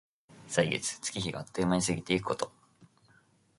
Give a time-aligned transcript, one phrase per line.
[0.47, 2.51] 歳月、月日があっという間に過ぎてゆくこと。